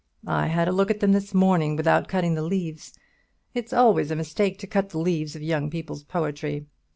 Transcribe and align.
I 0.25 0.47
had 0.47 0.67
a 0.67 0.71
look 0.71 0.89
at 0.89 0.99
them 0.99 1.11
this 1.11 1.31
morning, 1.31 1.75
without 1.75 2.07
cutting 2.07 2.33
the 2.33 2.41
leaves. 2.41 2.95
It's 3.53 3.71
always 3.71 4.09
a 4.09 4.15
mistake 4.15 4.57
to 4.57 4.65
cut 4.65 4.89
the 4.89 4.97
leaves 4.97 5.35
of 5.35 5.43
young 5.43 5.69
people's 5.69 6.03
poetry. 6.03 6.65